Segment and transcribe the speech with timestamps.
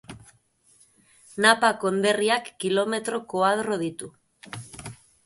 [1.45, 4.11] Napa konderriak kilometro koadro ditu.